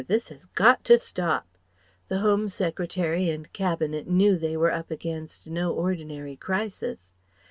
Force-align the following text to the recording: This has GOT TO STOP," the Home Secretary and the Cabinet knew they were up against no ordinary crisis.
This 0.07 0.29
has 0.29 0.45
GOT 0.45 0.83
TO 0.83 0.97
STOP," 0.97 1.45
the 2.07 2.17
Home 2.21 2.49
Secretary 2.49 3.29
and 3.29 3.45
the 3.45 3.49
Cabinet 3.49 4.07
knew 4.07 4.35
they 4.35 4.57
were 4.57 4.71
up 4.71 4.89
against 4.89 5.45
no 5.45 5.71
ordinary 5.73 6.35
crisis. 6.35 7.13